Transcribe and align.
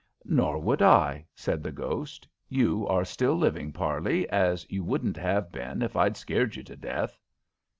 "Nor 0.25 0.57
would 0.57 0.81
I," 0.81 1.27
said 1.35 1.61
the 1.61 1.71
ghost. 1.71 2.27
"You 2.49 2.87
are 2.87 3.05
still 3.05 3.35
living, 3.35 3.71
Parley, 3.71 4.27
as 4.31 4.65
you 4.67 4.83
wouldn't 4.83 5.17
have 5.17 5.51
been 5.51 5.83
if 5.83 5.95
I'd 5.95 6.17
scared 6.17 6.55
you 6.55 6.63
to 6.63 6.75
death." 6.75 7.19